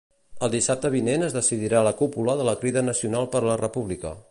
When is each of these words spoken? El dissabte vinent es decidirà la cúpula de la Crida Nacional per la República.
El 0.45 0.51
dissabte 0.53 0.89
vinent 0.95 1.25
es 1.27 1.35
decidirà 1.35 1.83
la 1.89 1.93
cúpula 2.01 2.37
de 2.41 2.47
la 2.49 2.57
Crida 2.65 2.85
Nacional 2.89 3.33
per 3.37 3.45
la 3.51 3.59
República. 3.65 4.19